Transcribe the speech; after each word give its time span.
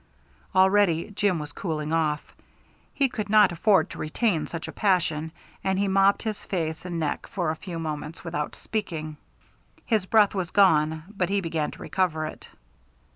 Already 0.55 1.11
Jim 1.11 1.37
was 1.37 1.51
cooling 1.51 1.93
off. 1.93 2.33
He 2.91 3.07
could 3.07 3.29
not 3.29 3.51
afford 3.51 3.91
to 3.91 3.99
retain 3.99 4.47
such 4.47 4.67
a 4.67 4.71
passion, 4.71 5.31
and 5.63 5.77
he 5.77 5.87
mopped 5.87 6.23
his 6.23 6.43
face 6.43 6.85
and 6.85 6.99
neck 6.99 7.27
for 7.27 7.51
a 7.51 7.55
few 7.55 7.77
moments 7.77 8.23
without 8.23 8.55
speaking. 8.55 9.17
His 9.85 10.07
breath 10.07 10.33
was 10.33 10.49
gone, 10.49 11.03
but 11.15 11.29
he 11.29 11.39
began 11.39 11.69
to 11.69 11.81
recover 11.83 12.25
it. 12.25 12.49